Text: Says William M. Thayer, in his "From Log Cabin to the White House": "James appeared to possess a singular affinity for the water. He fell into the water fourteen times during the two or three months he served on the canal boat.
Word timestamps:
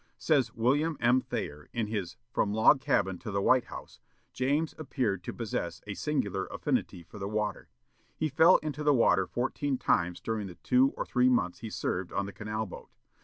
Says 0.17 0.51
William 0.55 0.97
M. 0.99 1.21
Thayer, 1.21 1.69
in 1.73 1.85
his 1.85 2.17
"From 2.33 2.51
Log 2.51 2.81
Cabin 2.81 3.19
to 3.19 3.29
the 3.29 3.39
White 3.39 3.65
House": 3.65 3.99
"James 4.33 4.73
appeared 4.79 5.23
to 5.23 5.31
possess 5.31 5.79
a 5.85 5.93
singular 5.93 6.47
affinity 6.47 7.03
for 7.03 7.19
the 7.19 7.27
water. 7.29 7.69
He 8.17 8.27
fell 8.27 8.57
into 8.63 8.81
the 8.83 8.95
water 8.95 9.27
fourteen 9.27 9.77
times 9.77 10.19
during 10.19 10.47
the 10.47 10.55
two 10.55 10.89
or 10.97 11.05
three 11.05 11.29
months 11.29 11.59
he 11.59 11.69
served 11.69 12.11
on 12.11 12.25
the 12.25 12.33
canal 12.33 12.65
boat. 12.65 12.89